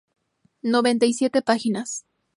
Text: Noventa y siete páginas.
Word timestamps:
Noventa 0.63 1.05
y 1.05 1.13
siete 1.13 1.43
páginas. 1.43 2.05